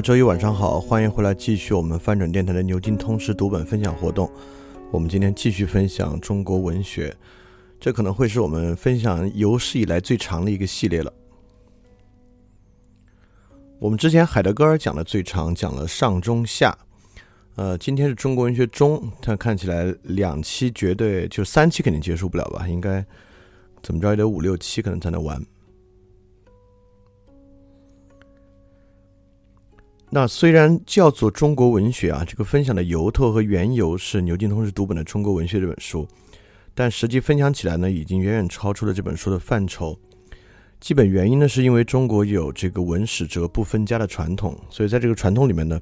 [0.00, 4.30] 周一晚上好，欢迎回来继续我们翻转电台的牛津通识读本分享活动。
[4.90, 7.14] 我们今天继续分享中国文学，
[7.78, 11.12] 这可能会是我们分享有史以来最长的一个系列了。
[13.78, 16.76] 我们之前海德格尔讲的最长，讲了上中下。
[17.56, 22.66] 呃，今天是中国文学中，它看起来两期绝对就三期肯定结束不了吧？
[22.66, 23.04] 应该
[23.82, 25.44] 怎么着也得五六期可能才能完。
[30.12, 36.04] 那虽然叫做中国文学啊，这个分享的由头和缘由是牛津通识读本的《中国文学》这本书，
[36.74, 39.96] 但实际分享起来呢，已经远远超出了这本书的范畴。
[40.80, 45.78] 基本原因呢，是因为中国有这个文史哲不分家的传统，所以在这个传统里面呢，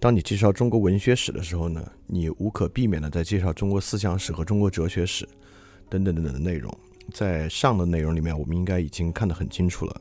[0.00, 5.24] 当你介绍中国文学史的时候呢，你无可避免的在介绍中国思想史和中国哲学史
[5.88, 6.76] 等等等等的内容。
[7.12, 10.00] 在上的内容里面，我们应该已经看得很清楚了。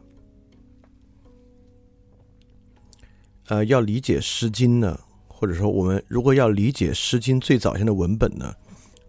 [3.48, 8.54] 呃，要理解《诗经》呢，或者说我们如果要理解《诗经》最早先的文本呢，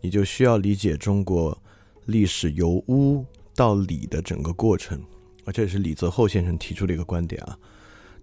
[0.01, 1.57] 你就需要理解中国
[2.07, 3.25] 历史由巫
[3.57, 4.97] 到礼的整个过程，
[5.45, 7.59] 啊，这也是李泽厚先生提出的一个观点啊。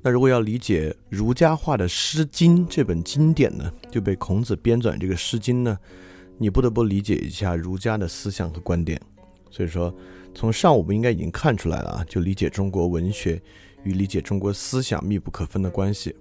[0.01, 5.77] 那如果要理解儒家化的《诗经》这本经典呢，就被孔子编纂这个《诗经》呢，
[6.37, 8.97] 你不得不理解一下儒家的思想和观点。
[9.51, 9.93] 所以说，
[10.33, 13.41] 从上我们应该已经看出来了啊，就理解中国文学。
[13.85, 16.13] 与理解中国思想密不可分的关系。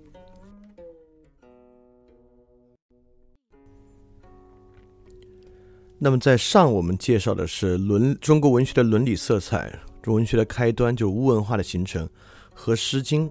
[5.99, 12.07] 那么，在上我们介绍的是伦中国文学的伦理色彩，中文学的开端就是巫文化的形成
[12.53, 13.27] 和《诗经》。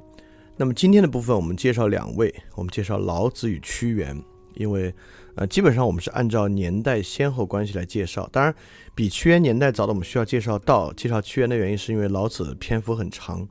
[0.58, 4.20] 那么今天的部分，我们介绍两位，我们介绍老子与屈原，
[4.56, 4.92] 因为
[5.36, 8.28] 呃，基本上我们是按照年代先后关系来介绍。
[8.32, 8.56] 当然，
[8.96, 13.48] 比屈原年代早的，我们需要介绍到介绍屈原的原因，是因为老子篇幅很长。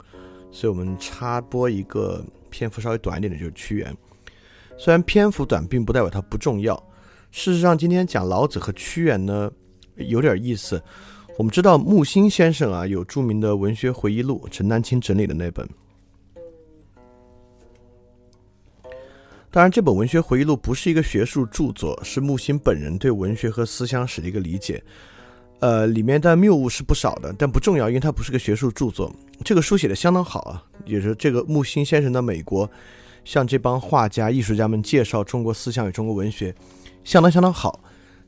[0.52, 3.96] 所以我们插播一个篇幅稍微短一点的，就是屈原。
[4.76, 6.76] 虽然篇幅短，并不代表它不重要。
[7.30, 9.50] 事实上，今天讲老子和屈原呢，
[9.96, 10.80] 有点意思。
[11.38, 15.66] 我们知道木心先生啊，有著名的文学回忆录，陈丹青整理的那本。
[19.50, 24.82] 当然，这本文学回忆录不是一个学术著作，是木心本人对文学和思想史的一个理解。
[25.62, 29.14] 呃，里面的谬误是不少的，但不重要，因为它不是个学术著作。
[29.44, 32.68] 这个书写的相当好啊，也是这个木心先生的美国，
[33.24, 36.52] 向这帮画家、艺术家们介绍中国思想与中国文学，
[37.04, 37.78] 相当相当好。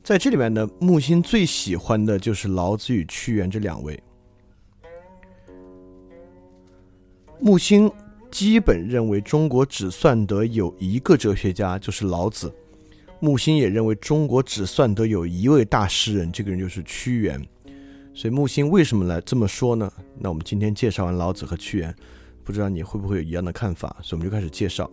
[0.01, 4.01] 在这里面呢，木心最喜欢的就是老子与屈原这两位。
[7.41, 7.91] 木心
[8.31, 12.49] 基本认为中国只算得有一个哲学家，就是老子。
[13.19, 17.41] 木心也认为中国只算得有一位大诗人，这个人就是屈原。
[18.13, 19.91] 所以木心为什么来这么说呢？
[20.19, 21.95] 那我们今天介绍完老子和屈原，
[22.43, 23.95] 不知道你会不会有一样的看法？
[24.01, 24.89] 所以我们就开始介绍。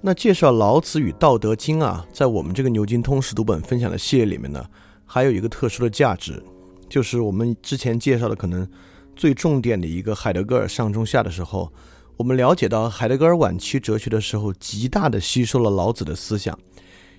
[0.00, 4.64] 那介绍老子与《道德经》啊，在我们这个牛津通识读本分享的系列里面呢，
[5.04, 6.40] 还有一个特殊的价值，
[6.88, 8.68] 就是我们之前介绍的可能
[9.16, 11.72] 最重点的一个海德格尔上中下的时候。
[12.18, 16.58] 我们了解到海德格尔晚期哲学的时候，极大的吸收了老子的思想，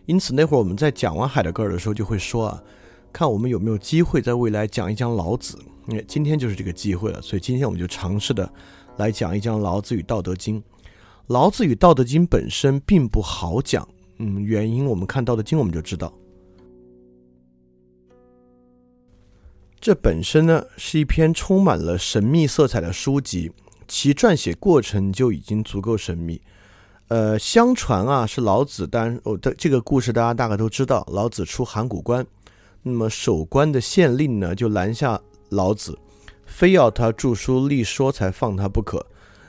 [0.05, 2.61] 因此那会儿我们在讲完海德格尔的时候，就会说啊，
[3.13, 5.57] 看我们有没有机会在未来讲一讲老子。
[5.87, 8.51] 因为今天就是这个机会了，所以今天我们就尝试的
[8.97, 10.61] 来讲一讲老子与《道德经》。
[11.27, 13.87] 老子与《道德经》本身并不好讲，
[14.17, 16.13] 嗯，原因我们看《道德经》我们就知道，
[19.79, 23.49] 这本身呢是一篇充满了神秘色彩的书籍。
[23.89, 26.39] 其撰写过程就已经足够神秘，
[27.07, 32.25] 呃，相传啊是老子，当然哦的这个故事大家大概都知道，老子出函谷关，
[32.83, 35.19] 那么守关的县令呢就拦下
[35.49, 35.97] 老子，
[36.45, 39.03] 非要他著书立说才放他不可。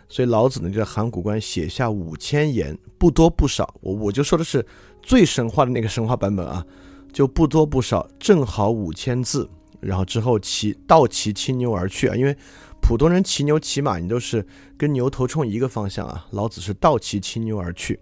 [0.09, 3.73] 所以老子呢就在函谷关写下五千言，不多不少。
[3.83, 4.67] 我我就说的是
[5.03, 6.67] 最神话的那个神话版本啊，
[7.13, 9.49] 就不多不少，正好五千字。
[9.81, 12.37] 然后之后骑倒骑青牛而去啊，因为
[12.81, 14.47] 普通人骑牛骑马，你都是
[14.77, 16.27] 跟牛头冲一个方向啊。
[16.31, 17.99] 老子是倒骑青牛而去。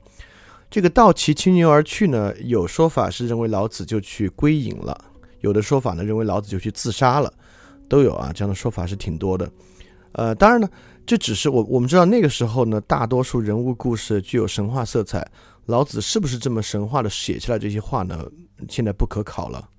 [0.70, 5.04] 这个倒骑青牛而去呢，有说法是认为老子就去归隐了，
[5.40, 7.32] 有的说法呢认为老子就去自杀了，
[7.88, 8.32] 都有啊。
[8.32, 9.50] 这样的说法是挺多的。
[10.12, 10.68] 呃，当然呢。
[11.08, 15.26] 这只是我我们知道那个时候呢，大多数人物故事具有神话色彩。
[15.64, 18.30] 老子是不是这么神话的写下来这些话呢？
[18.68, 19.70] 现在不可考了。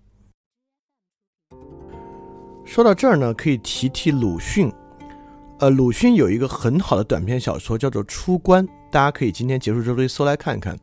[2.66, 4.74] 说到这儿呢，可以提提鲁迅。
[5.60, 10.78] 呃，鲁迅有一个很好的短篇小说叫做《出关》，大家可以今天结束之后搜来看看。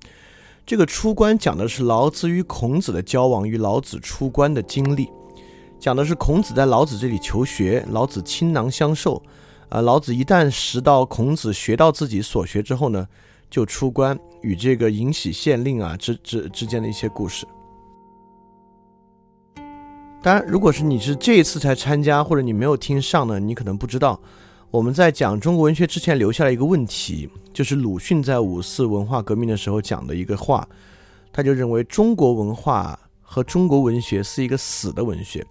[0.66, 5.08] 这个《出关》讲的是老子与孔子的交往与老子出关的经历，
[5.80, 9.22] 讲的是孔子在老子这里求学，老子倾囊相授。
[9.70, 13.08] 啊，老子一旦识到孔子学到自己所学之后呢，
[13.48, 17.46] 就出关与这个尹喜县令啊之之之间的一些故事。
[20.22, 24.20] 当然，如果是你是这一次才参加，或者你没有听上呢，你可能不知道，
[24.76, 30.68] 我们在讲中国文学之前留下了一个问题，就是鲁迅在五四文化革命的时候讲的一个话，
[31.32, 35.42] 他就认为中国文化和中国文学是一个死的文学。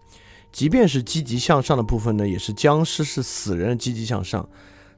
[0.51, 4.47] 即便是积极向上的部分呢，也是僵尸，是死人的积极向上。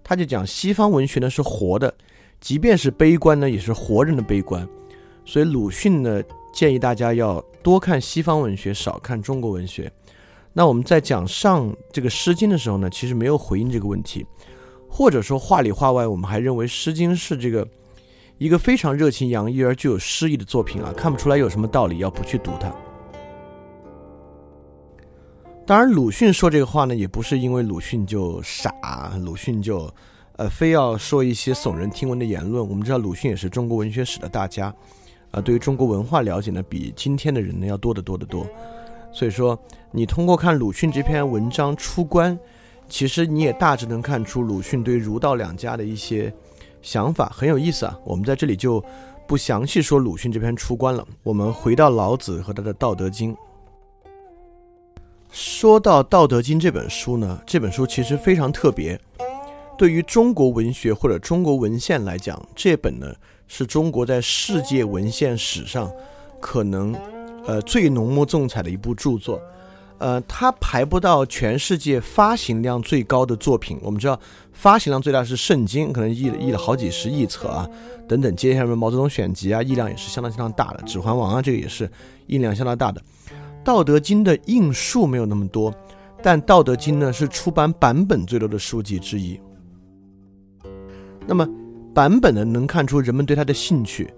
[0.03, 1.95] 他就讲西方文学呢是活的，
[2.41, 4.67] 即便是悲观呢，也是活人的悲观。
[5.23, 6.21] 所以鲁迅呢
[6.53, 9.89] 建议大家要多看西方文学，少看中国文学。
[10.57, 14.25] 那我们在讲上这个《诗经》的时候呢，其实没有回应这个问题，
[14.89, 17.67] 或者说话里话外，我们还认为《诗经》是这个
[18.39, 22.75] 一个非常热情洋溢而具有诗意的作品啊，看不出来有什么道理要不去读它。
[25.63, 28.73] 当然，鲁迅说这个话呢，也不是因为鲁迅就傻，
[29.23, 29.87] 鲁迅就，
[30.37, 32.67] 呃，非要说一些耸人听闻的言论。
[32.67, 34.73] 我们知道，鲁迅也是中国文学史的大家，
[35.29, 38.43] 啊，对于中国文化了解呢，比今天的人呢要多得多得多。
[39.17, 39.57] 所以说，
[39.89, 42.37] 你通过看鲁迅这篇文章出关，
[42.87, 46.31] 其实你也大致能看出鲁迅对儒道两家的一些
[46.83, 47.97] 想法，很有意思啊。
[48.05, 48.79] 我们在这里就
[49.25, 53.33] 不详细说鲁迅这篇出关了，我们回到老子和他的《道德经》。
[55.31, 59.01] 说到《道德经》这本书呢，这本书其实非常特别。
[59.79, 63.11] 对于中国文学或者中国文献来讲，这本呢
[63.47, 65.91] 是中国在世界文献史上
[66.39, 66.95] 可能
[67.47, 69.41] 呃最浓墨重彩的一部著作。
[69.99, 73.79] 呃，它排不到全世界发行量最高的作品。
[73.81, 74.19] 我们知道
[74.53, 77.67] 发行量最大是《圣经》，可能译了译了好几十亿册啊，
[78.07, 78.35] 等等。
[78.35, 81.89] 接下来《毛泽东选集》啊，译量也是相当相当大的，《指环王》啊，这个也是
[82.27, 83.01] 印量相当大的。
[83.63, 85.73] 《道德经》的印数没有那么多，
[86.21, 89.39] 但《道德经》呢是出版版本最多的书籍之一。
[91.25, 91.49] 那么
[91.91, 94.05] 版本呢能看出人们对它的兴趣。《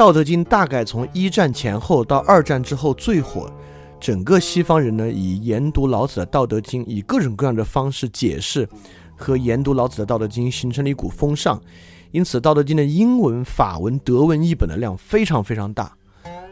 [0.00, 3.52] 道德经》大概从一战前后到二战之后最火，
[4.00, 8.66] 整个西方人呢以研读老子的《道德经》，以各种各样的方式解释
[9.14, 11.60] 和研读老子的《道德经》，形成了一股风尚。
[12.12, 15.92] 因此，《道德经》的英文、法文、德文译本的量非常非常大。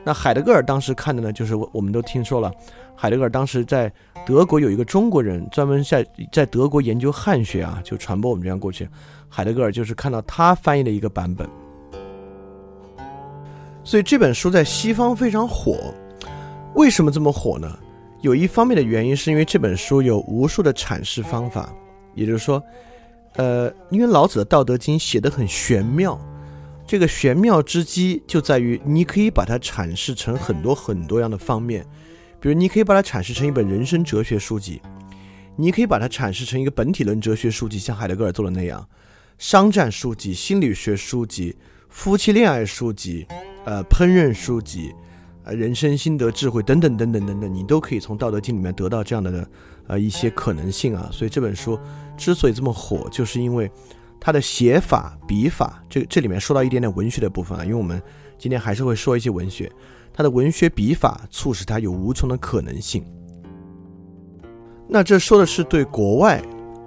[0.04, 2.52] 那海德格尔当时看的呢，就是我我们都听说了，
[2.94, 3.90] 海德格尔当时在
[4.26, 8.86] 德国有一个中国人，专门在在德国研究汉学啊，就传播我们这样过去。
[9.26, 11.48] 海德格尔就是看到他翻译的一个版本，
[13.88, 15.94] 所以这本书在西方非常火。
[16.74, 17.78] 为什么这么火呢？
[18.20, 21.74] 有一方面的原因是因为这本书有无数的阐释方法，
[22.14, 22.62] 也就是说，
[23.36, 26.20] 呃，因为老子的《道德经》写的很玄妙。
[26.86, 31.82] 这个玄妙之机就在于，你可以把它阐释成很多很多样的方面，
[32.38, 34.82] 比如你可以把它阐释成一本人生哲学书籍，
[35.56, 38.86] 你可以把它阐释成一个本体论哲学书籍，像海德格尔做的那样，
[39.38, 41.56] 商战书籍、心理学书籍、
[41.88, 43.26] 夫妻恋爱书籍、
[43.64, 44.94] 呃烹饪书籍、
[45.44, 49.48] 呃人生心得智慧等等等等等等，你都可以从《道德经》里面得到这样的
[49.86, 51.08] 呃一些可能性啊。
[51.12, 51.78] 所以这本书
[52.16, 53.70] 之所以这么火，就是因为。
[54.20, 58.02] 它的写法、笔法，这这里面说到一点点文学的部分啊，因为我们
[58.36, 59.70] 今天还是会说一些文学。
[60.12, 63.04] 它的文学笔法促使它有无穷的可能性。
[64.88, 66.42] 那这说的是对国外，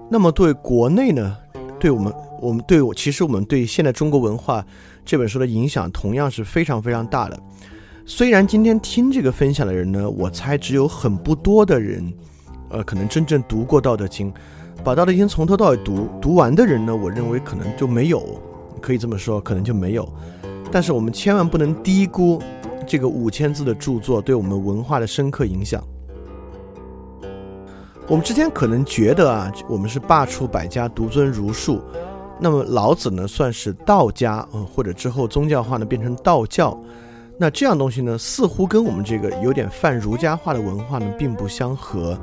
[0.09, 1.37] 那么对国内呢？
[1.79, 4.65] 对我们，我们对我，其实我们对现在中国文化
[5.03, 7.39] 这本书的影响同样是非常非常大的。
[8.05, 12.13] 虽然今天听这个分享的人呢，我猜只有很不多的人，
[12.69, 14.31] 呃，可能真正读过《道德经》。
[14.83, 18.41] 把《道德经》从头到尾读读完的人呢，我认为可能就没有，
[18.81, 20.11] 可以这么说，可能就没有。
[20.71, 22.41] 但是我们千万不能低估
[22.87, 25.83] 这个五千字的著作对我们文化的深刻影响。
[28.07, 31.79] 我们之前可能觉得啊，我们是罢黜百家，独尊儒术。
[32.43, 36.75] 那么老子呢，算是道家，嗯，或者之后宗教化呢变成道教。
[37.37, 42.19] 那这样东西呢，似乎跟我们这个有点泛儒家化的文化呢，并不相合。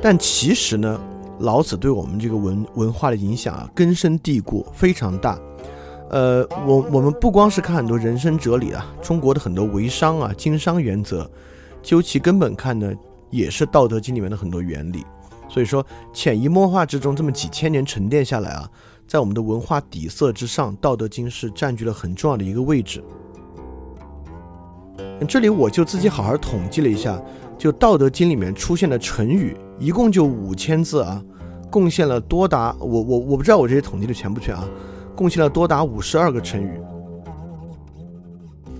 [0.00, 1.00] 但其实呢，
[1.40, 5.36] 老子对我们这个文文化的影响啊，根深蒂固，非常大。
[6.10, 11.28] 呃，我我们不光是看很多人生哲理啊，中国的很多为商啊、经商原则，
[11.82, 12.92] 究其根本看呢，
[13.30, 15.04] 也是《道德经》里面的很多原理。
[15.48, 18.68] 所以说，潜移默化之中，这么几千年沉淀下来啊。
[19.06, 23.02] 在我们的文化底色之上，《道德经》是占据了很重要的一个位置。
[25.28, 27.20] 这里我就自己好好统计了一下，
[27.56, 31.22] 就《道德经》里面出现的成语，一共就五千字啊，
[31.70, 34.68] 贡献了多达我我我不知道我这些统计的全不全啊，
[35.14, 36.80] 贡献了多达五十二个成语。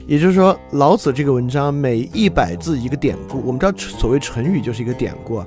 [0.06, 5.46] 也就是说，老子这个文章每一百字一个典故，我们知道所谓成语就是一个典故，啊，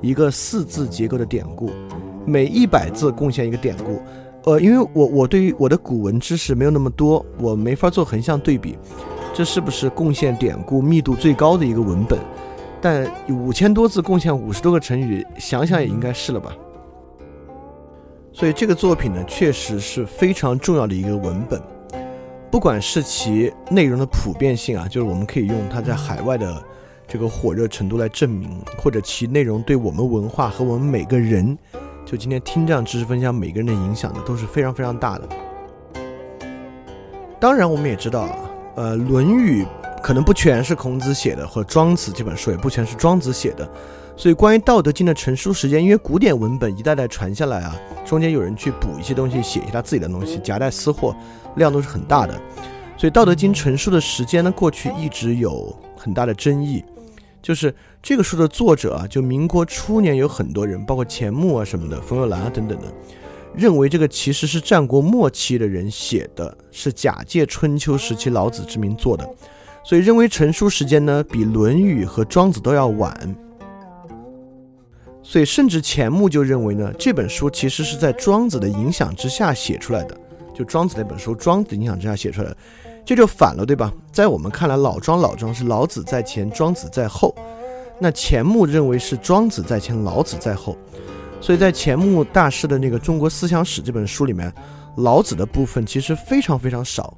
[0.00, 1.70] 一个四字结构的典故。
[2.28, 4.02] 每一百字贡献一个典故，
[4.44, 8.76] 呃，因为我我对于我的古文知识没有那么多，我没法做横向对比，
[9.32, 12.18] 这是不是贡献典故密度最高的一个文本？
[12.82, 16.54] 但五千多字贡献五十多个成语，想想也应该是了吧。
[18.30, 21.60] 所以这个作品呢，确实是非常重要的一个文本，
[22.50, 26.62] 不管是其内容的普遍性啊，就是我们可以用它在海外的
[27.08, 31.56] 这个火热程度来证明，或者其内容对我们文化和我们每个人。
[32.08, 35.28] 就今天听这样知识分享，每个人的影响呢都是非常非常大的。
[37.38, 38.38] 当然，我们也知道啊，
[38.76, 39.62] 呃，《论语》
[40.00, 43.70] 可能不全是孔子写的，或《庄子》这本书也不全是庄子写的。
[44.16, 51.14] 所以，关于《道德经》的成书时间，因为古典文本一代代传下来啊，中间有人去补一些东西，写一些他自己的东西，夹带私货，
[51.56, 52.32] 量都是很大的。
[52.96, 56.82] 所以，《道德经》成书的时间呢，过去一直有很大的争议。
[57.40, 62.92] 就是这个书的作者啊，就民国初年有很多人，包括钱穆啊什么的，冯友兰啊等等的，
[63.54, 69.28] 认为这个其实是战国末期的人写的，是假借春秋时期老子之名做的，
[69.84, 73.36] 所以认为成书时间呢比《论语》和《庄子》都要晚。
[75.22, 80.18] 所以甚至钱穆就认为呢，这本书其实是在庄子的影响之下写出来的，
[80.54, 82.56] 就庄子那本书，庄子影响之下写出来的。
[83.08, 83.90] 这就反了，对吧？
[84.12, 87.34] 在我们看来，老庄老庄是老子在前，庄子在后。
[87.98, 90.76] 那钱穆认为是庄子在前，老子在后。
[91.40, 94.52] 所以在钱穆大师的那个《中国思想史》这本书里面，
[94.98, 97.16] 老子的部分其实非常非常少。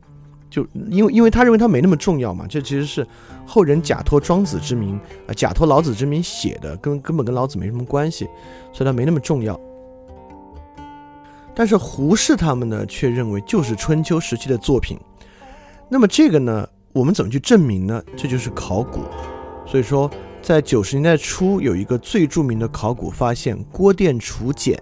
[0.48, 3.04] 就因为因为他认为他没那么重要嘛，这其实是
[3.44, 8.26] 后人假托庄子之名啊，假托老子之名写的，跟根本跟老子没什么关系，
[8.72, 9.58] 所以他没那么重要。
[11.52, 14.96] 但是胡适他们呢，却认为就是春秋时期的作品。
[15.92, 18.00] 那么这个呢，我们怎么去证明呢？
[18.16, 19.00] 这就是考古。
[19.66, 20.08] 所以说，
[20.40, 24.80] 在九十年代初，有一个最著名的考古发现——郭店楚简，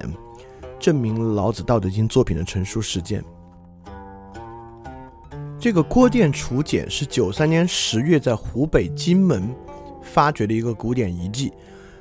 [0.79, 3.25] 证明老子《道德经》作品的成书时间。
[5.59, 9.49] 这个郭店楚简是九三年十月在湖北荆门
[10.03, 11.53] 发掘的一个古典遗迹，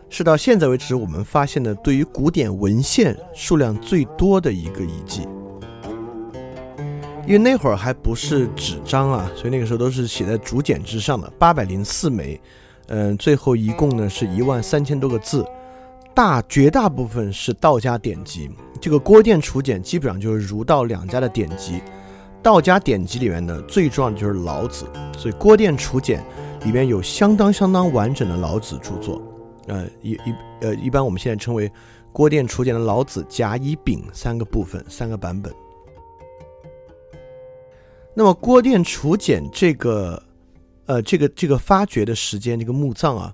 [0.10, 5.26] 是到现在为止我们发现的对于古典文献数量最多的一个遗迹。
[7.28, 12.40] 因为那会儿还不是纸张啊，所以那个时候都是写在竹简之上的，八百零四枚，
[12.88, 15.46] 嗯，最后一共呢是一万三千多个字，
[16.16, 18.50] 大绝大部分是道家典籍。
[18.80, 21.82] 这个郭店楚简基本上就是儒道两家的典籍，
[22.42, 24.86] 道家典籍里面呢最重要的就是老子，
[25.18, 26.24] 所以郭店楚简
[26.64, 29.22] 里面有相当相当完整的老子著作，
[29.68, 31.70] 呃一一呃一般我们现在称为
[32.14, 35.52] 郭店楚简的老子甲乙丙三个部分三个版本。
[38.20, 40.24] 那么郭店楚简这个，
[40.88, 43.32] 呃，这个这个发掘的时间，这个墓葬啊，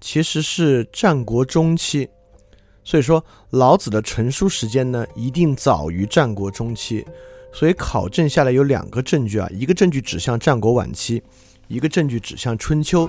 [0.00, 2.08] 其实是战国中期，
[2.82, 7.06] 所以说老子的成书时间呢，一定早于战国中期，
[7.52, 11.22] 所以考证下来有两个证据啊，一个证据指向战国晚期，
[11.68, 13.08] 一个证据指向春秋。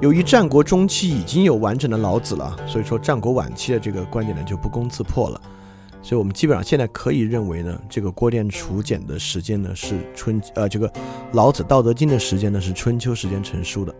[0.00, 5.40] 由于战国中期已经有完整的老子了，所以说战国晚期的这个观点呢就不攻自破了。
[6.08, 10.90] 所以我们基本上现在可以认为呢，这个郭店楚简的时间呢是春，呃，这个
[11.32, 13.94] 老子《道德经》的时间呢是春秋时间成书的。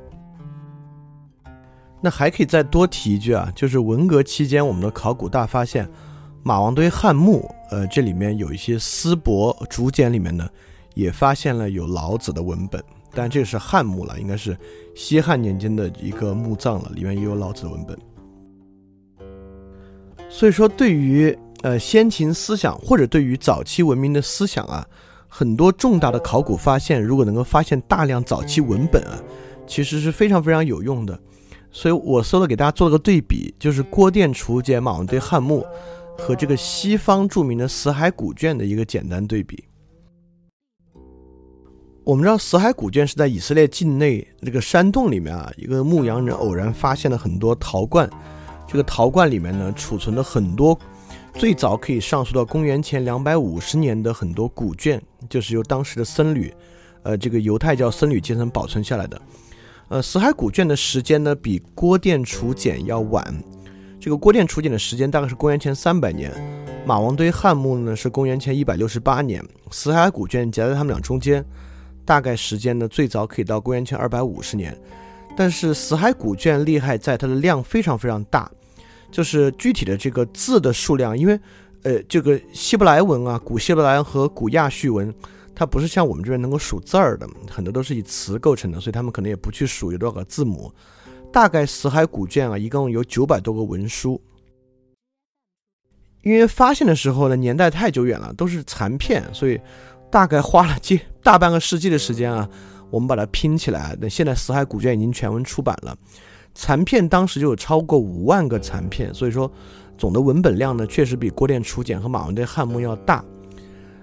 [2.01, 5.87] 那还可以再多提一句啊，就是文革期间我们的考古大发现，
[6.43, 10.49] 马王堆汉墓，呃，这里面有一些丝帛竹简里面呢，
[10.95, 14.57] 也发现了有老子的文本，但这个是汉墓了，应该是
[14.95, 17.99] 西汉年间的一个墓葬了，里面也有老子的文本。
[20.31, 24.87] 所以说，对于呃，先秦思想或者对于早期文明的思想啊，
[25.27, 29.19] 很多重大的考古发现，如果能够发现大量早期文本啊，
[29.67, 31.19] 其实是非常非常有用的。
[31.71, 35.67] 所以我搜了给大家做了个对比，就是郭店楚简马王堆汉墓
[36.17, 39.65] 和这个西方著名的死海古卷的一个简单对比。
[42.05, 48.09] 我们知道死海古卷是在以色列境内这个山洞里面啊，一个牧羊人偶然发现了很多陶罐，
[48.67, 50.79] 这个陶罐里面呢储存了很多
[51.39, 56.53] 最早可以上溯到公元前两百五十年的很多古卷，就是由当时的僧侣，
[57.05, 59.23] 呃，这个犹太教僧侣阶层保存下来的。
[59.87, 63.25] 呃，死海古卷的时间呢比郭店楚简要晚，
[64.01, 66.33] 这个郭店楚简的时间大概是公元前三百年，
[66.85, 69.41] 马王堆汉墓呢是公元前一百六十八年，
[69.71, 71.45] 死海古卷夹在他们俩中间。
[72.05, 74.77] 大概时间呢，最早可以到公元前二百五十年，
[75.37, 78.51] 但是死海古卷厉害在它的量非常非常大，
[79.11, 81.39] 就是具体的这个字的数量，因为
[81.83, 85.15] 呃这个希伯来文啊，古希伯来和古亚述文，
[85.55, 90.73] 它不是像我们这边能够数字儿的，很多都是以词构成的，所以他们可能也不去数有多少个字母。
[91.33, 94.21] 大概死海古卷啊，一共有九百多个文书，
[96.23, 99.61] 因为发现的时候呢，年代太久远了，都是残片，所以。
[100.11, 102.49] 大概花了近大半个世纪的时间啊，
[102.89, 103.95] 我们把它拼起来。
[104.01, 105.95] 那现在死海古卷已经全文出版了，
[106.59, 109.49] 残片当时就有超过五万个残片，所以说
[109.97, 113.25] 总的文本量呢，确实比郭店楚简和马王堆汉墓要大。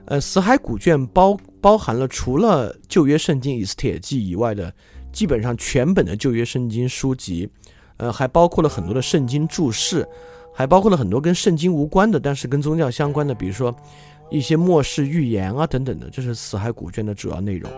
[0.06, 4.74] 呃，死海古卷包包含了除了旧约圣经以斯帖记以外的
[5.12, 7.50] 基本上全本的旧约圣经书籍，
[7.98, 10.08] 呃，还包括了很多的圣经注释，
[10.54, 13.76] 还包括了很多跟圣经无关的，但是跟宗教相关的，比如说。
[14.32, 17.72] 一些末世预言啊等等的，这是死海古卷的主要内容。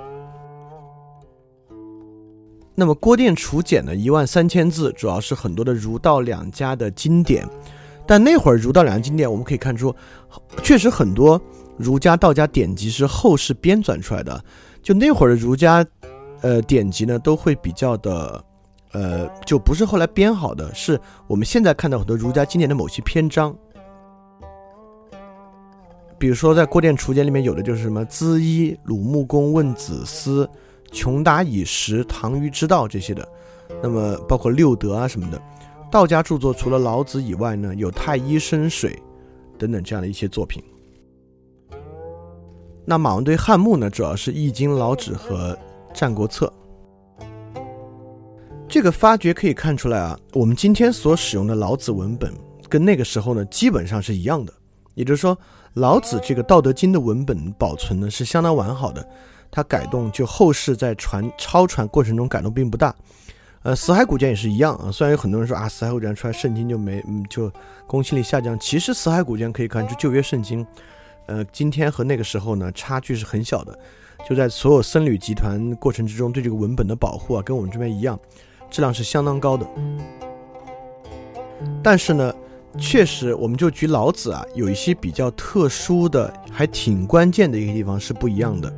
[2.79, 7.43] 那么郭店楚简呢，一万三千字，主要是很多的儒道两家的经典。
[8.05, 9.93] 但那会儿儒道两家经典，我们可以看出，
[10.61, 11.41] 确实很多
[11.75, 14.45] 儒家道家典籍是后世编纂出来的。
[14.83, 15.83] 就那会儿的儒家，
[16.41, 18.45] 呃，典籍呢，都会比较的，
[18.91, 23.57] 呃，就不是后来编好的，是我们现在看到很多儒家经典的某些篇章。
[26.19, 30.47] 比如说，在《郭店楚简》里面有的就是什么“资衣鲁穆公问子思，
[30.91, 33.27] 穷达以时唐虞之道”这些的，
[33.81, 35.41] 那么包括六德啊什么的。
[35.89, 38.97] 道家著作除了老子以外呢，有太医生水
[39.57, 40.63] 等等这样的一些作品。
[42.85, 45.53] 那马王堆汉墓呢，主要是《易经》、老子和
[45.93, 46.51] 《战国策》。
[48.67, 52.33] 这个发掘可以看出来啊，我们今天所使用的老子文本
[52.67, 54.53] 跟那个时候呢基本上是一样的，
[54.93, 55.37] 也就是说。
[55.73, 59.07] 老子这个《道德经》的文本保存呢是相当完好的，
[59.57, 62.93] 它改动就后世在传抄传过程中改动并不大。
[63.63, 67.51] 呃，死海古卷也是一样啊，虽然有很多人说啊，死海古卷出来圣经就没嗯就
[67.87, 70.63] 公信力下降，其实死海古卷可以看出旧约圣经，
[71.25, 73.75] 呃，今天和那个时候呢差距是很小的，
[74.29, 78.19] 就在所有僧侣集团过程之中对这个文本的保护啊，跟我们这边一样，
[78.69, 79.67] 质量是相当高的。
[81.81, 82.31] 但是呢。
[82.79, 88.71] 确实，我们就举老子啊，有一些比较特殊的，还挺关键的一个地方是不一样的。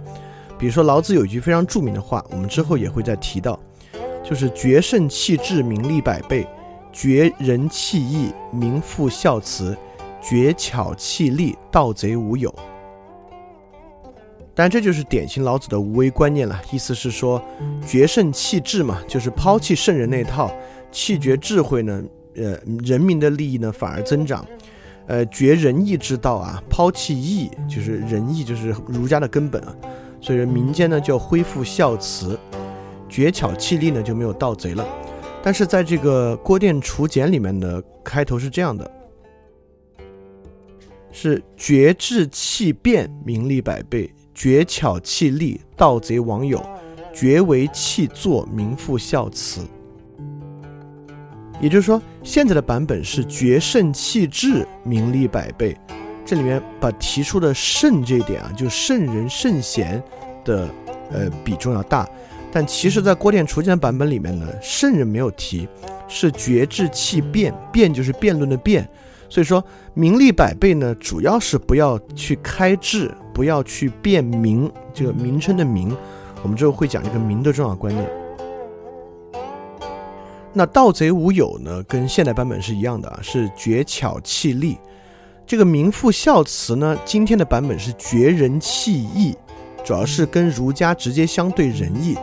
[0.59, 3.57] 比如说，老子有一句非常著名的话，我们之后也会再提到，
[4.23, 6.43] 就是“绝圣弃智，名利百倍；
[6.91, 9.73] 绝仁弃义，名副孝慈；
[10.21, 12.53] 绝巧弃利，盗贼无有。”
[14.53, 16.61] 但，这就是典型老子的无为观念了。
[16.73, 17.41] 意思是说，
[17.87, 20.51] 绝圣弃智嘛，就是抛弃圣人那套，
[20.91, 22.03] 弃绝智慧呢。
[22.35, 24.45] 呃，人民的利益呢反而增长，
[25.07, 29.75] 呃，绝仁义之道啊，抛弃义就是仁义，就是儒家的根本啊。
[30.21, 32.37] 所以民间呢就恢复孝慈，
[33.07, 34.85] 绝巧弃利呢就没有盗贼了。
[35.41, 38.91] 但是在这个郭店楚简里面的开头是这样的：
[41.11, 46.59] 是绝智弃辩，名利百倍；绝巧弃利，盗贼亡友；
[47.13, 49.61] 绝为弃作，名副孝慈。
[51.61, 55.75] 也就是说，现在的版本是绝圣弃智，名利百倍。
[56.29, 59.99] 这里面把提出的圣这一点啊，就圣人圣贤
[60.45, 60.69] 的
[61.11, 62.07] 呃比重要大。
[62.51, 65.67] 但其实，在郭店楚简的版本里面呢，圣人没有提，
[66.07, 68.87] 是绝智弃辩，辩就是辩论的辩。
[69.27, 69.63] 所以说，
[69.95, 75.97] 名利百倍呢，主要是不要去开智，不要去辩名，这个名称的名，
[76.43, 78.07] 我们之后会讲这个名的重要观念。
[80.53, 81.81] 那盗贼无有呢？
[81.87, 84.77] 跟现代版本是一样的啊，是绝巧弃利。
[85.49, 89.35] 这个名副孝慈呢，今天的版本是绝人弃义，
[89.83, 92.15] 主要是跟儒家直接相对仁义。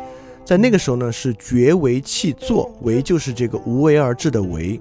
[0.44, 4.80] 在那个时候呢，是绝为弃作，为就是这个无为而治的为。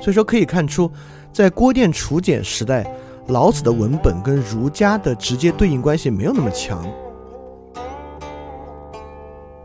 [0.00, 0.90] 所以说可以看出，
[1.34, 2.90] 在郭店楚简时代，
[3.26, 6.82] 老子的文本跟儒家的直接对应关系没有那么强。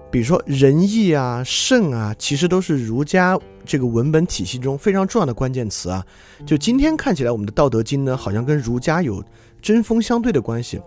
[0.10, 6.06] 比如说仁义啊、圣啊，其实都是儒家这个文本体系中非常重要的关键词啊。
[6.46, 9.24] 就今天看起来，我们的《道德经》呢，好像跟儒家有
[9.62, 10.80] 针锋相对的关系，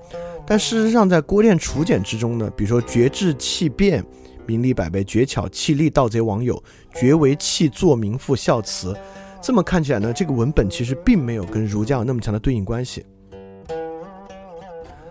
[0.46, 4.02] 但事实上，在《郭店楚简》之中呢，比如说“绝智气辩，
[4.46, 6.54] 名利百倍；绝巧气利，盗贼网友；
[6.94, 8.96] 绝为气作，名副孝慈。”
[9.42, 13.04] 这么看起来呢，这个文本其实并没有跟儒家有那么强的对应关系。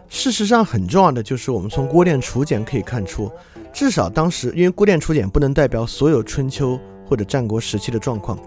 [0.09, 3.31] 事实上，很重要的就是我们从《郭店楚简》可以看出。
[3.71, 8.37] 至少当时，因为《郭店楚简》不能代表所有春秋或者战国时期的状况，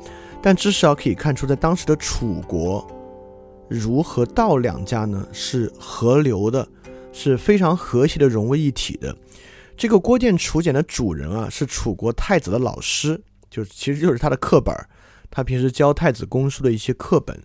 [0.43, 2.85] 但至少可以看出，在当时的楚国，
[3.69, 6.67] 儒和道两家呢是合流的，
[7.13, 9.17] 是非常和谐的融为一体的。
[9.77, 14.75] 这个《郭店楚简》的主人啊，是楚国太子的老师，就是其实就是他的课本
[15.31, 17.41] 他平时教太子公书的一些课本。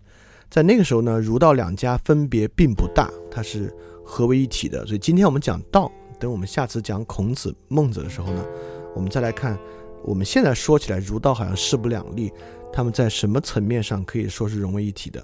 [0.50, 3.74] 在那个时候呢，儒道两家分别并不大，它是
[4.08, 4.86] 合为一体的。
[4.86, 5.92] 所以今天我们讲道。
[6.20, 8.44] 等我们下次讲孔子、孟子的时候呢，
[8.96, 9.56] 我们再来看，
[10.04, 12.34] 我们现在说起来儒道好像势不两立，
[12.74, 15.24] 他们在什么层面上可以说是融为一体的？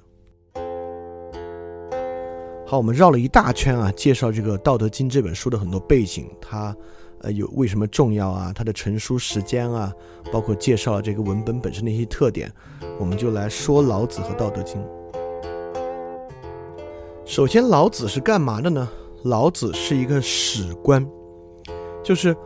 [2.68, 6.78] 好，我们绕了一大圈啊，介绍这个《道德经》这本书的很多背景，它
[7.22, 8.54] 呃有为什么重要啊？
[8.54, 9.92] 它的成书时间啊，
[10.32, 12.54] 包括介绍了这个文本本身的一些特点，
[13.00, 14.80] 我们就来说老子和《道德经》。
[17.34, 18.88] 首先，老子是干嘛的呢？
[19.24, 21.04] 老子是一个史官，
[22.04, 22.38] 就是，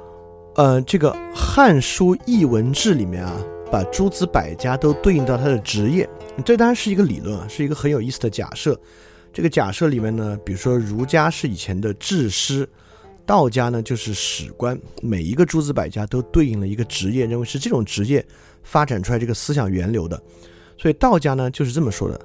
[0.56, 3.36] 呃，这个《汉书·艺文志》里面啊，
[3.70, 6.10] 把诸子百家都对应到他的职业。
[6.46, 8.80] 这当然是一个理论啊，是一个很有意思的假设。
[9.34, 12.66] 这个假设里面呢，比如说儒家是以前的治师，
[13.26, 18.26] 道家呢就是史官，每一个诸子百家都对应了一个职业，认为是这种职业
[18.64, 20.18] 发展出来这个思想源流的。
[20.78, 22.18] 所以道家呢就是这么说的。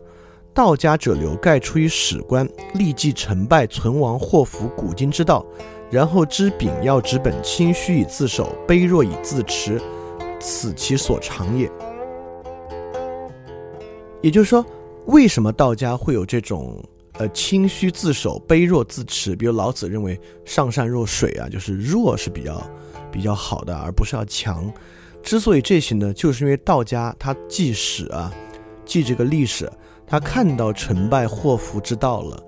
[0.55, 5.45] 道家者流，盖出于史官，立记成败、存亡、祸福、古今之道，
[5.91, 9.81] 然后知秉要之本，清虚以自守，卑弱以自持，
[10.39, 11.71] 此其所长也。
[14.21, 14.65] 也就是说，
[15.07, 16.85] 为什么道家会有这种
[17.15, 19.35] 呃清虚自守、卑弱自持？
[19.35, 22.63] 比如老子认为上善若水啊，就是弱是比较
[23.11, 24.71] 比较好的，而不是要强。
[25.23, 28.31] 之所以这些呢，就是因为道家他记史啊，
[28.85, 29.67] 记这个历史。
[30.13, 32.39] 他看到成败祸福之道了，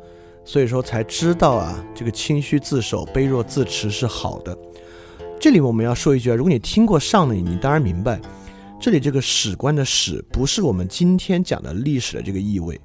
[0.44, 4.54] 所以说才知道啊，这个清虚自守、卑弱自持是好的。
[5.40, 8.20] 这里我们要说一句啊，如果你听过上的，你当然明白，
[8.78, 12.78] 这里这个史官的史不是我们今天讲的历史的这个意味，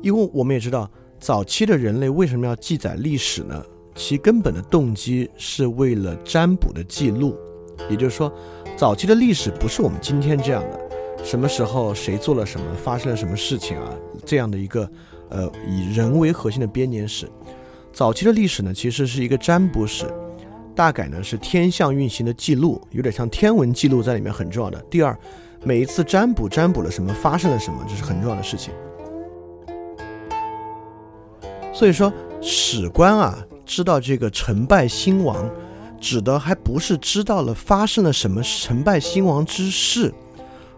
[0.00, 3.62] 因为我们也知道，早期的人类为什么要记载历史呢？
[3.94, 7.36] 其根本的动机是为了占卜的记录，
[7.90, 8.32] 也就是说，
[8.74, 10.89] 早期的历史不是我们今天这样的。
[11.22, 13.92] 什么时候谁做了什么，发生了什么事情啊？
[14.26, 14.90] 这样的一个，
[15.28, 17.30] 呃，以人为核心的编年史。
[17.92, 20.12] 早期的历史呢，其实是一个占卜史，
[20.74, 24.80] 大概呢是天象运行的记录，有点像天文记录在里面很重要的。
[24.90, 25.16] 第二，
[25.62, 28.72] 每一次占卜占卜了什么，发生了什么，这是很重要的事情。
[31.72, 35.48] 所以说，史官啊，知道这个成败兴亡，
[36.00, 40.12] 指的还不是知道了发生了什么成败兴亡之事。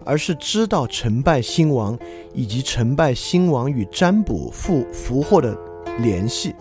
[0.05, 1.99] 而是知道成败兴亡，
[2.35, 5.57] 以及成败兴亡与占卜复福祸的
[5.99, 6.55] 联系。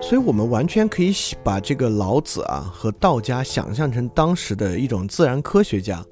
[0.00, 6.04] 所以，我们完全可以把这个老子啊和道家想象成当时的一种自然科学家。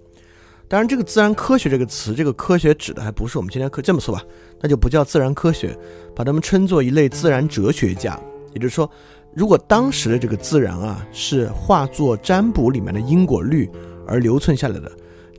[0.66, 4.20] 当然，这个“自然科学”这个词，这个科学指的还不是我们今天科这么说吧？
[4.61, 5.79] 那就不叫自然科学，
[6.16, 8.18] 把他们称作一类自然哲学家。
[8.53, 8.90] 也就是说，
[9.33, 13.70] 如果当时的这个自然啊是化作占卜里面的因果律。
[14.07, 14.90] 而留存下来的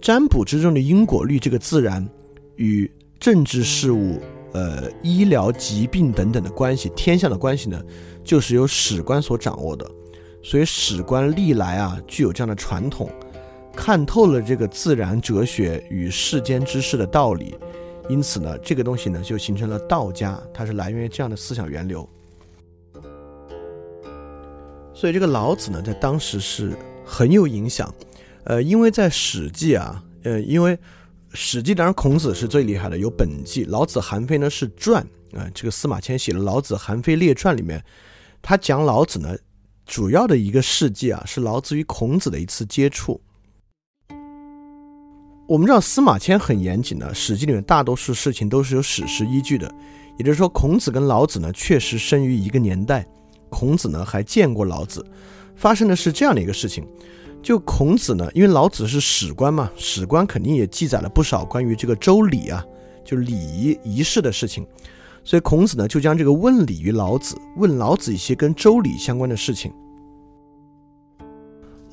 [0.01, 2.07] 占卜之中的因果律，这个自然
[2.55, 4.19] 与政治事务、
[4.51, 7.81] 呃医疗疾病等等的关系，天象的关系呢，
[8.23, 9.89] 就是由史官所掌握的。
[10.43, 13.09] 所以史官历来啊具有这样的传统，
[13.75, 17.55] 看透了这个自然哲学与世间之事的道理，
[18.07, 22.07] 因此呢，这个东西呢就形成了道家，它是来源于这样的思想源流。
[24.93, 27.91] 所以这个老子呢，在当时是很有影响。
[28.45, 30.77] 呃，因为在《史记》啊，呃，因为
[31.33, 35.01] 《史记》当然孔子是最厉害的，有本纪；老子、韩非呢是传
[35.33, 35.49] 啊。
[35.53, 37.83] 这个司马迁写了《老子·韩非列传》里面，
[38.43, 39.35] 他讲老子呢，
[39.87, 43.19] 主要的一个事迹啊，是老子与孔子的一次接触。
[45.47, 49.73] 我们知道司马迁很严谨的，《史记》里面大多数事情都是有史实依据的，
[50.19, 53.03] 也就是说，孔子跟老子呢确实生于一个年代，
[53.49, 55.03] 孔子呢还见过老子，
[55.55, 56.87] 发生的是这样的一个事情。
[57.45, 62.65] 就孔子呢，因为老子是史官嘛，史官肯定也记载了不少关于这个周礼啊，
[63.03, 64.65] 就礼仪仪式的事情，
[65.23, 69.71] 所以孔子呢就将这个问礼于老子，问老子一些跟周礼相关的事情。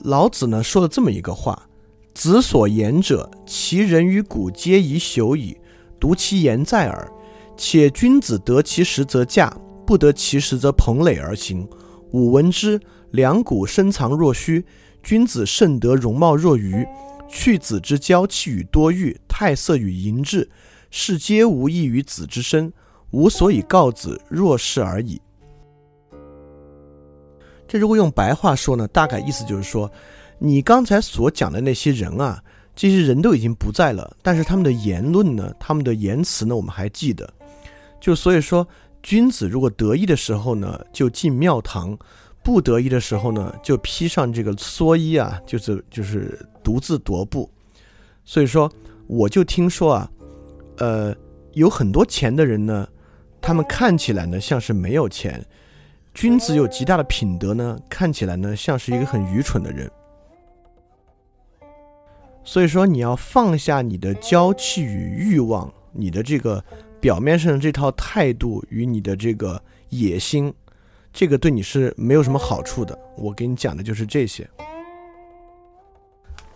[0.05, 1.69] 老子呢说了这么一个话
[2.15, 5.55] ：“子所言者，其人于古皆已朽矣，
[6.01, 7.13] 独其言在耳。
[7.59, 9.55] 且君子得其时则驾，
[9.87, 11.69] 不得其时则蓬垒而行。
[12.13, 14.65] 吾闻之，两股深藏若虚，
[15.03, 16.87] 君子甚得容貌若愚。
[17.29, 20.51] 去子之娇气与多欲，态色与淫志，
[20.91, 22.71] 是皆无益于子之身。
[23.13, 25.19] 吾所以告子，若是而已。”
[27.67, 29.91] 这如果用白话说呢，大概意思就是说，
[30.39, 32.43] 你刚才所讲的那些人啊，
[32.77, 37.33] 这些人都已经不在了，但是他们的言论呢，他们的言辞呢，我们还记得。
[37.99, 38.69] 就所以说，
[39.03, 41.97] 君子如果得意的时候呢，就进庙堂；
[42.45, 47.49] 不得意的时候呢，就披上这个蓑衣啊，就是就是独自踱步。
[48.25, 48.71] 所以说，
[49.07, 50.11] 我就听说啊，
[50.79, 51.15] 呃，
[51.53, 52.87] 有很多钱的人呢，
[53.41, 55.45] 他们看起来呢像是没有钱。
[56.15, 59.91] 君子有极大的品德呢，看起来呢像是一个很愚蠢的人。
[62.45, 66.63] 所以说，你要放下你的娇气与欲望，你的这个
[67.01, 70.53] 表面上的这套态度与你的这个野心，
[71.13, 72.99] 这个对你是没有什么好处的。
[73.17, 74.49] 我给你讲的就是这些。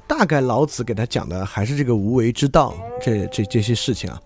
[0.06, 4.20] 大概老子给他讲的还是这个无为之道，这这这些事情啊。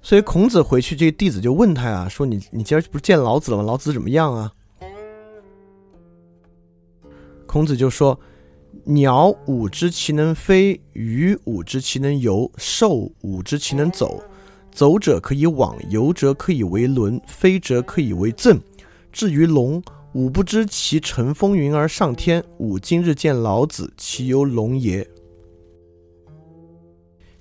[0.00, 3.62] 所以孔子回去，这弟子就问他呀，说你你今儿不是见老子了吗？
[3.64, 4.52] 老子怎么样啊？
[7.46, 8.18] 孔子就说
[8.84, 14.22] ：“鸟吾知其能飞，鱼吾知其能游，兽吾知其能走。
[14.70, 18.60] 走者可以往，游者可以为轮，飞者可以为赠。
[19.12, 22.42] 至于龙，吾不知其乘风云而上天。
[22.58, 25.06] 吾今日见老子，其犹龙也。”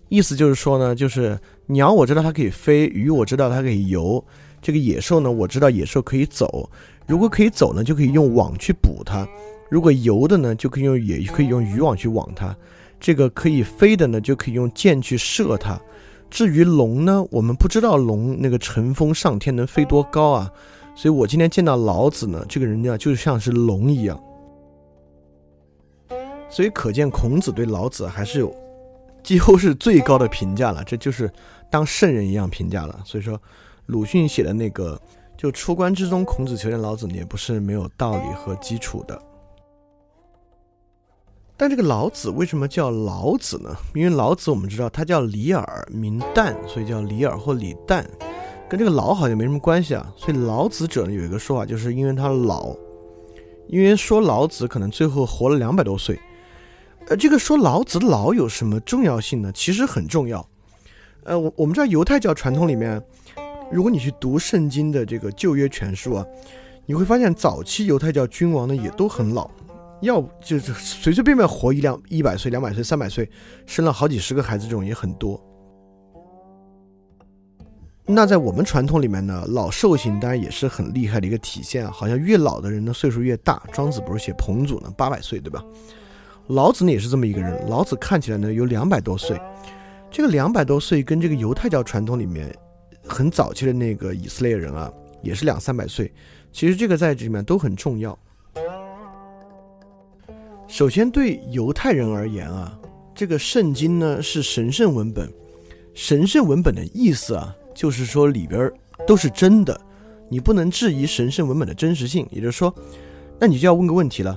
[0.09, 4.23] 意思就是说呢，就是鸟我知道它可以飞，鱼我知道它可以游，
[4.61, 6.69] 这个野兽呢我知道野兽可以走。
[7.05, 9.27] 如果可以走呢，就可以用网去捕它。
[9.69, 12.55] 如果游的呢，就可以用也可以用渔网去网它；
[13.01, 15.77] 这个可以飞的呢，就可以用箭去射它。
[16.29, 20.49] 至于龙呢，我们不知道龙那个乘风上天能飞多高啊，
[20.97, 24.19] 所以我今天见到老子呢，这个人呢就像是龙一样。
[26.49, 28.51] 所以可见孔子对老子还是有
[29.21, 31.31] 几乎是最高的评价了，这就是
[31.69, 32.99] 当圣人一样评价了。
[33.05, 33.39] 所以说，
[33.85, 34.99] 鲁迅写的那个
[35.37, 39.21] 就出关之中，孔子求见老子，也不是没有道理和基础的。
[41.55, 43.69] 但这个老子为什么叫老子呢？
[43.93, 48.03] 因为老子我们知道他叫李耳，名旦，所以叫李耳或李旦，
[48.69, 50.13] 跟这个老好像没什么关系啊。
[50.15, 52.75] 所以老子者呢有一个说法，就是因为他老，
[53.67, 56.19] 因为说老子可能最后活了两百多岁。
[57.07, 59.51] 呃，这个说老子老有什么重要性呢？
[59.53, 60.45] 其实很重要。
[61.23, 63.01] 呃，我我们知道犹太教传统里面，
[63.71, 66.25] 如果你去读圣经的这个旧约全书啊，
[66.85, 69.49] 你会发现早期犹太教君王呢也都很老。
[70.01, 73.27] 要就是随随便便活一两一百岁、两百岁、三百岁，
[73.65, 75.41] 生了好几十个孩子这种也很多。
[78.09, 81.91] 那在我们传统里面呢，老寿星当然也是很厉害的一个体现啊。
[81.91, 83.61] 好像越老的人呢岁数越大。
[83.73, 85.61] 庄子不是写彭祖呢八百岁对吧？
[86.47, 87.67] 老子呢也是这么一个人。
[87.67, 89.37] 老子看起来呢有两百多岁，
[90.09, 92.49] 这个两百多岁跟这个犹太教传统里面
[93.05, 94.89] 很早期的那个以色列人啊
[95.21, 96.09] 也是两三百岁。
[96.53, 98.17] 其实这个在这里面都很重要。
[100.69, 102.79] 首先，对犹太人而言啊，
[103.13, 105.29] 这个圣经呢是神圣文本。
[105.93, 108.71] 神圣文本的意思啊，就是说里边
[109.05, 109.79] 都是真的，
[110.27, 112.27] 你不能质疑神圣文本的真实性。
[112.31, 112.73] 也就是说，
[113.39, 114.35] 那你就要问个问题了。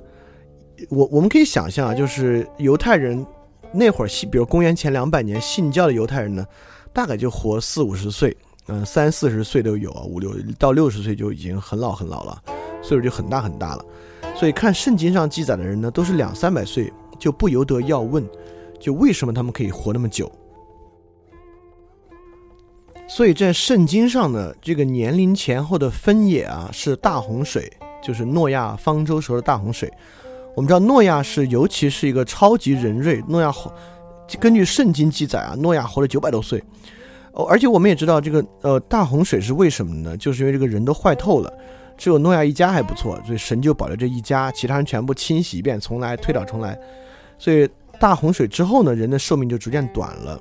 [0.90, 3.26] 我我们可以想象啊，就是犹太人
[3.72, 6.44] 那会儿信，比如公元前两百年信教的犹太人呢，
[6.92, 8.37] 大概就活四五十岁，
[8.68, 12.42] 嗯，三四十岁都有啊，五六到六十岁就已经很老很老了，
[12.83, 13.85] 岁数就很大很大了。
[14.37, 18.22] 所以看圣经上记载的人呢，都是两三百岁，就不由得要问，
[18.79, 20.31] 就为什么他们可以活那么久？
[23.11, 27.68] 所以在圣经上呢，这个年龄前后的分野啊，是大洪水，
[28.01, 29.92] 就是诺亚方舟时候的大洪水。
[30.55, 33.75] 我们知道诺亚是，尤其是一个超级人瑞，诺亚活，
[34.38, 36.62] 根据圣经记载啊，诺亚活了九百多岁。
[37.33, 40.16] 哦，而且我们也知道这个呃大洪水是为什么呢？
[40.16, 41.53] 就是因为这个人都坏透了。
[41.99, 46.79] 只有诺亚一家还不错，所以神就保留这一家，其他人全部清洗一遍，重来推倒重来。
[47.38, 47.68] 所以
[47.99, 50.40] 大洪水之后呢，人的寿命就逐渐短了。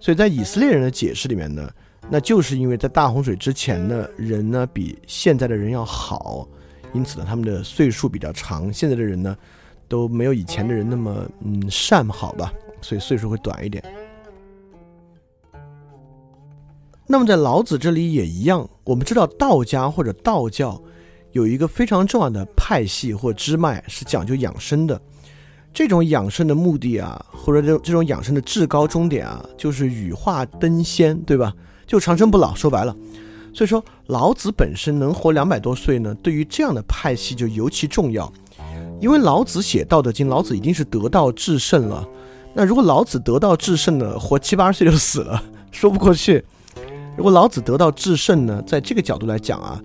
[0.00, 1.70] 所以在以色列人的解释里面呢，
[2.12, 6.48] 那就是因为在大洪水之前呢，人呢比现在的人要好，
[6.92, 8.72] 因此呢他们的岁数比较长。
[8.72, 9.36] 现在的人呢
[9.86, 13.82] 都没有以前的人那么嗯善好吧，所以岁数会短一点。
[17.06, 20.80] 那么在老子这里也一样，我们知道道家或者道教
[21.30, 25.00] 有一个非常重要的派系或支脉是讲究养生的。
[25.72, 31.54] 这种养生的目的啊，或者这这种养生的至高终点啊，就是羽化登仙，对吧？
[31.90, 32.54] 就长生不老。
[32.54, 32.94] 说白了，
[33.52, 38.32] 所以说老子本身能活两百多岁呢，对于这样的派系就尤其重要。
[39.00, 42.06] 因为老子写《道德经》，老子已经是得道至圣了。
[42.54, 46.44] 那如果老子得道至圣呢，活七八十岁就死了，说不过去。
[47.16, 49.82] 如果老子得道至圣呢，在这个角度来讲啊，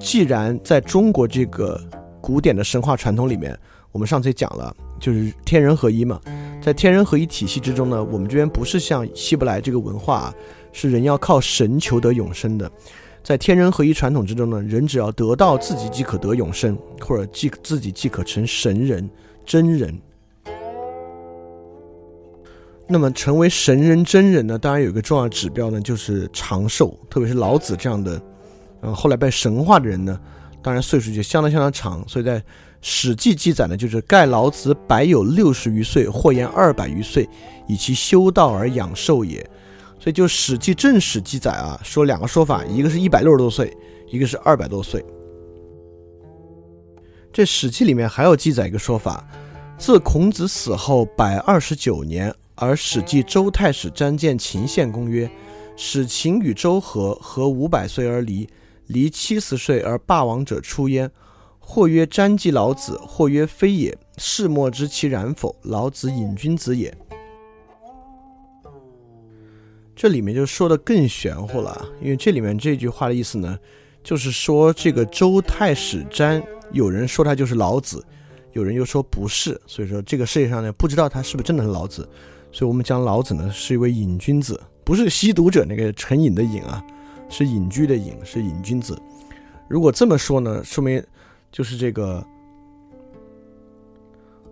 [0.00, 1.78] 既然在中国这个
[2.22, 3.54] 古典的神话传统里面，
[3.90, 4.74] 我们上次也讲了。
[4.98, 6.20] 就是天人合一嘛，
[6.62, 10.32] 在天人合一体系之中呢，我们这边不是像希伯来这个文化，
[10.72, 12.70] 是人要靠神求得永生的。
[13.22, 19.08] 在天人合一传统之中呢，人只要得到自己即可得永生，或者即自己即可成神人、
[19.46, 19.96] 真人。
[22.88, 26.98] 那么成为神人、真人呢，当然有一个重要指标呢，就是长寿。
[27.08, 28.20] 特别是老子这样的，
[28.82, 30.18] 嗯，后来被神化的人呢，
[30.60, 32.04] 当然岁数就相当相当长。
[32.08, 32.40] 所以在
[32.80, 37.28] 《史记》记载呢，就是盖老子百有六十余岁，或言二百余岁，
[37.68, 39.48] 以其修道而养寿也。
[40.02, 43.72] 所以就《史记》正史记载啊，说两个说法，一个是一百六十多岁，
[44.08, 45.00] 一个是二百多岁。
[47.32, 49.24] 这《史记》里面还有记载一个说法：
[49.78, 55.30] 自孔子死后百二十九年，而《史记》周太史詹见秦献公曰
[55.78, 58.48] ：“使秦与周和，和五百岁而离，
[58.88, 61.08] 离七十岁而霸王者出焉。”
[61.64, 63.96] 或曰瞻记老子，或曰非也。
[64.18, 65.54] 世莫知其然否？
[65.62, 66.92] 老子隐君子也。
[70.02, 73.56] 这里面就说的更玄乎了，因为这里面这句话的意思呢，
[74.02, 78.04] 就是说这个周太史瞻，有人说他就是老子，
[78.50, 82.08] 有人又说不是，所以说这个世界上呢，不知道他是不是真的是老子。
[82.50, 86.84] 所以我们讲老子呢是一位隐君子，不是吸毒者那个成瘾的瘾啊，
[87.28, 89.00] 是隐居的隐，是隐君子。
[89.68, 91.00] 如果这么说呢，说明。
[91.52, 92.26] 就是这个，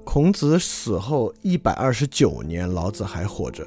[0.04, 3.66] 孔子死后一百二十九年，老子还活着。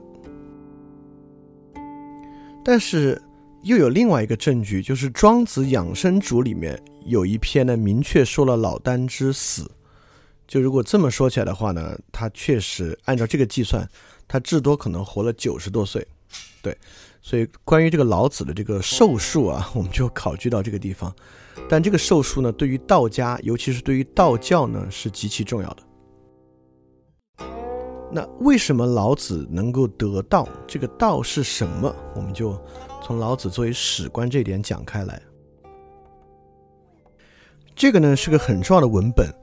[2.63, 3.21] 但是
[3.63, 9.69] 又有另外一个证据，就是《庄子养生主》里面有一篇呢，明确说了老聃之死。
[10.47, 13.87] 就如果这么说起来的话呢，他确实按照这个计算，
[14.27, 16.05] 他至多可能活了九十多岁。
[16.61, 16.77] 对，
[17.21, 21.13] 所以关于这个老子的这个寿数啊，我们就考据到这个地方。
[21.69, 25.83] 但这个寿数呢，对于道家，尤其是对于道教呢，是极其重要的。
[28.15, 30.47] 那为什么老子能够得道？
[30.67, 31.93] 这个道是什么？
[32.15, 32.55] 我们就
[33.03, 35.19] 从老子作为史官这点讲开来。
[37.75, 39.33] 这个呢是个很重要的文本，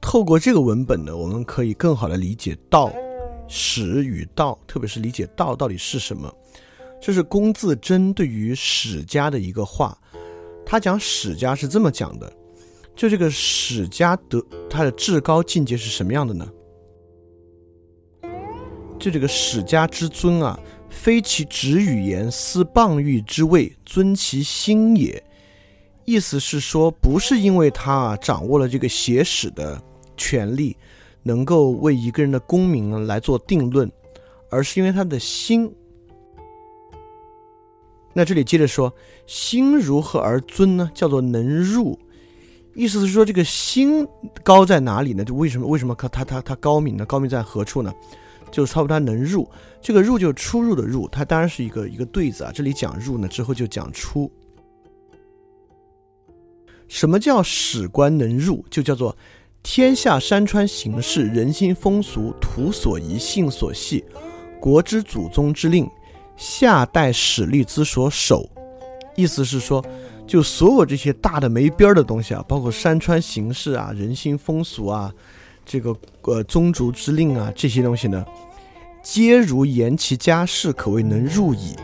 [0.00, 2.90] 透过这个文本呢，我们可以更好的理解道、
[3.46, 6.34] 史与道，特别是理解道到底是什么。
[7.02, 9.98] 这是龚自珍对于史家的一个话。
[10.64, 12.32] 他讲史家是这么讲的，
[12.96, 16.48] 就这个史家得他的至高境界是什么样的呢？
[19.04, 25.22] 就这个史家之尊啊，非其直语言，思谤誉之位，尊其心也。
[26.06, 29.78] 意思是说，不是因为他啊掌握了这个写史的
[30.16, 30.74] 权利，
[31.22, 33.92] 能够为一个人的功名来做定论，
[34.48, 35.70] 而是因为他的心。
[38.14, 38.90] 那这里接着说，
[39.26, 40.90] 心如何而尊呢？
[40.94, 41.98] 叫做能入，
[42.74, 44.08] 意思是说这个心
[44.42, 45.22] 高在哪里呢？
[45.22, 47.04] 就为什么为什么他他他他高明呢？
[47.04, 47.92] 高明在何处呢？
[48.54, 49.50] 就是差不多他能入，
[49.82, 52.52] 这个入就出入的入，它当然是一个一个对子啊。
[52.54, 54.30] 这里讲入呢，之后就讲出。
[56.86, 58.64] 什么叫史官能入？
[58.70, 59.16] 就叫做
[59.64, 64.04] 天下山川形势、人心风俗、土所宜、性所系、
[64.60, 65.90] 国之祖宗之令。
[66.36, 68.48] 夏代史力之所守，
[69.16, 69.84] 意思是说，
[70.26, 75.12] 就所有这些大的没边儿的东西啊，包括山川形势啊、人心风俗啊、
[75.64, 78.24] 这个呃宗族之令啊这些东西呢，
[79.04, 81.76] 皆如言其家事，可谓能入矣。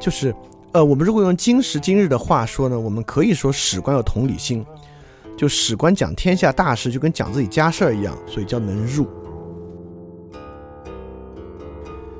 [0.00, 0.34] 就是，
[0.72, 4.64] 呃，我们如果用今时今日的话说呢，我们可以说史官有同理心，
[5.36, 9.06] 就史官讲天下大事就跟讲自己家事儿一样，所以叫能入。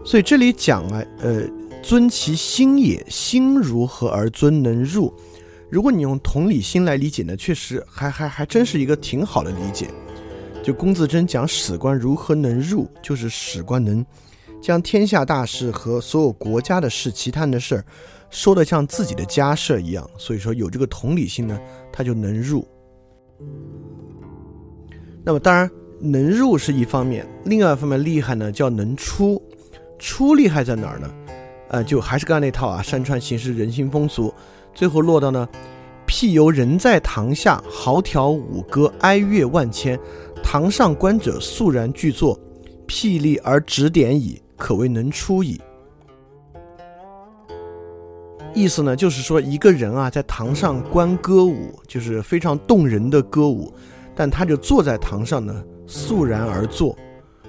[0.04, 1.42] 所以这里讲啊，呃，
[1.82, 5.12] 尊其心也，心如何而尊能入？
[5.70, 9.88] 如果你用同理心来理解呢，确实还还还真是一个挺好的理解。
[10.62, 14.04] 就龚自珍讲史官如何能入，就是史官能
[14.66, 17.84] 将天下大事和所有国家的事、其他人的事儿
[18.30, 20.04] 说的像自己的家事一样。
[20.18, 21.56] 所以说有这个同理心呢，
[21.92, 22.66] 他就能入。
[25.24, 29.40] 那么当然能入是一方面，另外一方面厉害呢，叫能出。
[30.00, 31.08] 出厉害在哪儿呢？
[31.68, 34.34] 呃，就还是刚才那套啊，山川形势人心风俗，
[34.74, 35.48] 最后落到呢，
[36.08, 39.96] 譬犹人在堂下，豪调舞歌，哀乐万千，
[40.42, 42.36] 堂上观者肃然具作，
[42.88, 45.60] 霹雳而指点矣，可谓能出矣。
[48.54, 53.70] 意思呢，就是说一个人啊，在堂上观歌舞，就是非常动人的歌舞，
[54.14, 56.96] 但他就坐在堂上呢，肃然而坐，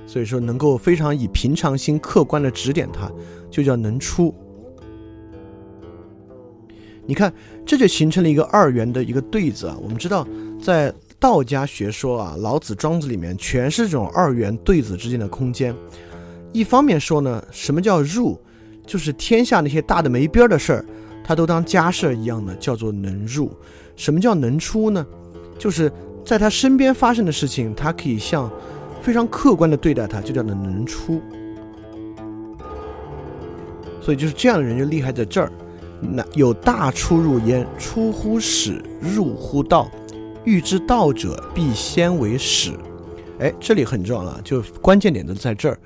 [0.05, 3.09] 所以说能够非常以平常心客观的指点他，
[3.49, 4.35] 就叫能出。
[7.05, 7.33] 你看，
[7.65, 9.77] 这就形成了一个二元的一个对子啊。
[9.81, 10.27] 我们知道，
[10.61, 15.73] 在道家学说啊，老子、庄子里面全是这种二元对子之间的空间。
[16.57, 18.35] 一方面说呢，什么叫入？
[18.83, 20.85] 就是天下那些大的没边儿的事儿，
[21.23, 23.51] 他都当家事儿一样的，叫做能入。
[23.95, 25.05] 什么叫能出呢？
[25.59, 25.91] 就是
[26.25, 28.51] 在他身边发生的事情，他可以像
[29.03, 31.21] 非常客观的对待他，就叫做能出。
[34.01, 35.51] 所以就是这样的人就厉害在这儿。
[36.01, 39.91] 那有大出入焉，出乎始，入乎道。
[40.43, 42.71] 欲知道者，必先为始。
[43.39, 45.77] 哎，这里很重要了，就关键点都在这儿，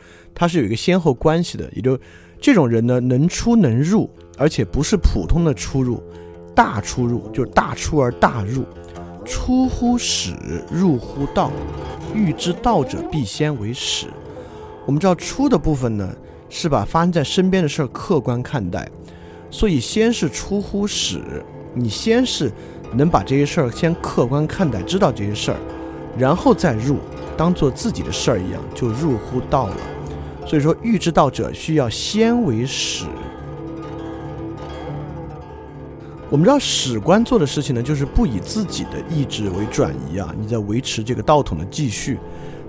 [0.41, 1.95] 它是有一个先后关系的，也就。
[2.41, 6.01] 这种人呢，能出能入，而且不是普通的出入，
[6.55, 8.63] 大出入就是大出而大入，
[9.23, 10.33] 出乎始，
[10.71, 11.51] 入乎道。
[12.15, 14.07] 欲知道者，必先为始。
[14.87, 16.11] 我们知道出的部分呢，
[16.49, 18.89] 是把发生在身边的事儿客观看待，
[19.51, 21.21] 所以先是出乎始，
[21.75, 22.51] 你先是
[22.95, 25.57] 能把这些事儿先客观看待，知道这些事儿，
[26.17, 26.97] 然后再入，
[27.37, 29.77] 当做自己的事儿一样，就入乎道了。
[30.45, 33.05] 所以说，欲知道者需要先为始。
[36.29, 42.17] 我们知道史官做的事情呢，就是不以自己的意志为转移啊，你在维持这个道统的继续，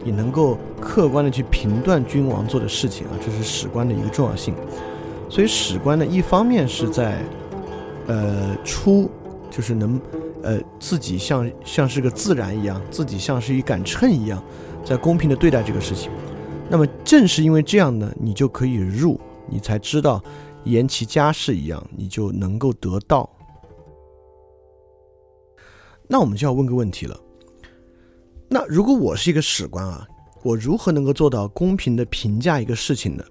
[0.04, 4.52] 你能够客观的去评断君王做的事情啊，这是史官的一个重要性。
[5.28, 7.22] 所以史官呢，一方面是在，
[8.08, 9.08] 呃，出，
[9.48, 10.00] 就是能，
[10.42, 14.42] 呃，自己像像是个自然一样，自己像是一杆秤一样，
[14.84, 16.10] 在公平的对待这个事情。
[16.72, 20.22] 那么正是因为这样呢，你就可以入，你才知道
[20.64, 23.28] 言其家事一样，你就能够得到。
[26.08, 27.14] 那我们就要问个问题了：
[28.48, 30.08] 那如果我是一个史官啊，
[30.42, 33.24] 我如何能够做到公平的评价一个事情呢？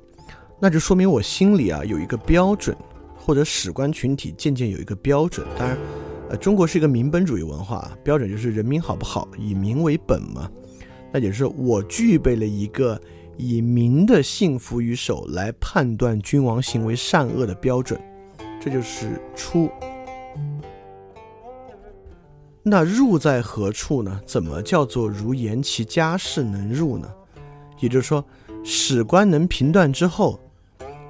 [0.59, 2.77] 那就说明我心里啊有一个标准，
[3.17, 5.47] 或者史官群体渐渐有一个标准。
[5.57, 5.75] 当然，
[6.29, 10.47] 呃，中国是一个民本主义文化，标准就是人民好不好，以民为本嘛。
[11.11, 13.01] 那也是我具备了一个。
[13.37, 17.99] 以民的幸福与守来判断君王行为善恶的标准，
[18.61, 19.69] 这就是出。
[22.63, 24.21] 那入在何处呢？
[24.25, 27.11] 怎么叫做如言其家事能入呢？
[27.79, 28.23] 也就是说，
[28.63, 30.39] 史官能评断之后，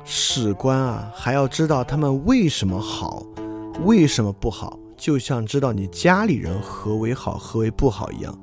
[0.05, 3.25] 史官啊还要知道他们为什么好，
[3.83, 8.33] 为什么不好，就像知道你家里人何为好，何为不好一样。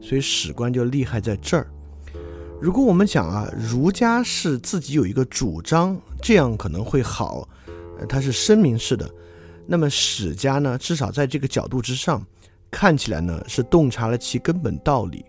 [0.00, 1.66] 所以史官就厉害在这儿。
[2.64, 7.46] 如果我们讲啊，儒家是自己有一个主张，这样可能会好，
[7.98, 9.06] 呃，它是声明式的。
[9.66, 12.26] 那么史家呢，至少在这个角度之上，
[12.70, 15.22] 看起来呢是洞察了其根本道理。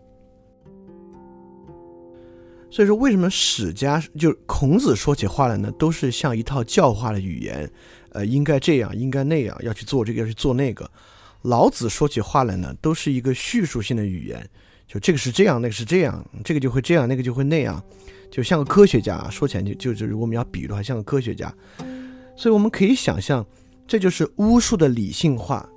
[2.71, 7.69] 所以说，为什么史家就孔子说起话来呢，都是像一套教化的语言，
[8.11, 10.89] 呃，应该这样，应该那样，要去做这个，要去做那个。
[11.41, 14.49] 老子说起话来呢，都是一个叙述性的语言。
[14.87, 17.81] 就这个是这样，那个是这样，这个就会这样，那个就会那样，
[18.29, 19.29] 就像个科学家。
[19.29, 21.53] 说起来就就是如果我们要比喻的话，像个科学家。
[22.35, 23.45] 所以我们可以想象，
[23.87, 25.67] 这就是巫术的理性化。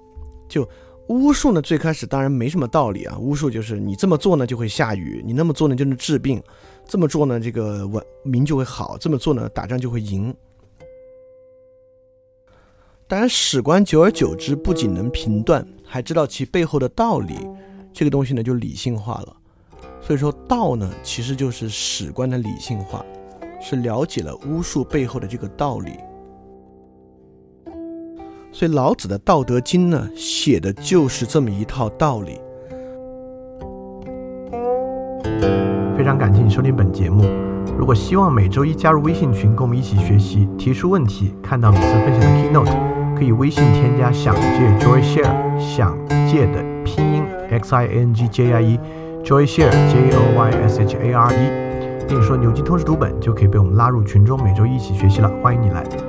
[0.49, 0.69] 就
[1.09, 3.17] 巫术呢，最开始当然没什么道理啊。
[3.19, 6.43] 巫术就是你这么做呢就会下雨，你那么做呢就能治病，
[6.87, 10.35] 这么做呢这个文明就会好，这么做呢打仗就会赢。
[13.07, 17.35] 当然史官久而久之，不仅能评断，还知道其背后的道理。
[17.93, 19.37] 这个东西呢就理性化了，
[20.01, 23.05] 所以说道呢其实就是史观的理性化，
[23.61, 25.93] 是了解了巫术背后的这个道理。
[28.51, 32.41] 所以老子的《道德经》呢写的就是这么一套道理。
[35.97, 37.25] 非常感谢你收听本节目，
[37.77, 46.68] 如果希望每周一加入微信群跟我们一起学习，提出问题，看到每次分享的 keynote，可以微信添加想借 Joy Share 想借的。
[47.51, 56.08] X i n g j i e，Joy Share J O Y S H A R E，并说牛津通识读本就可以被我们拉入群中，每周一起学习了，欢迎你来。